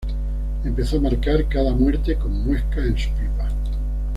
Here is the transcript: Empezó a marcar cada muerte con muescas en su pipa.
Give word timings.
Empezó 0.63 0.97
a 0.97 1.01
marcar 1.01 1.47
cada 1.47 1.73
muerte 1.75 2.15
con 2.15 2.31
muescas 2.43 2.87
en 2.87 2.97
su 2.97 3.09
pipa. 3.11 3.47